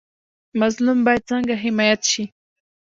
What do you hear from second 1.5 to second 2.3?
حمایت شي؟